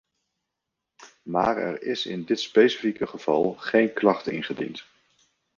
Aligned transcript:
Maar 1.23 1.57
er 1.57 1.81
is 1.81 2.05
in 2.05 2.23
dit 2.23 2.39
specifieke 2.39 3.07
geval 3.07 3.51
geen 3.53 3.93
klacht 3.93 4.27
ingediend. 4.27 4.83